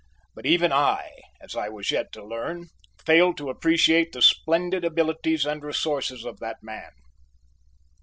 [0.33, 1.09] But even I,
[1.41, 2.69] as I was yet to learn,
[3.05, 6.89] failed to appreciate the splendid abilities and resources of that man.